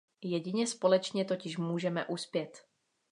[0.23, 2.65] Jedině společně totiž můžeme uspět.